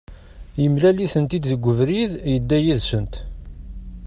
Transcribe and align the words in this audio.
Yemlal-itent-id 0.61 1.43
deg 1.51 1.63
ubrid, 1.71 2.11
yedda 2.31 2.57
yid-sent 2.65 3.13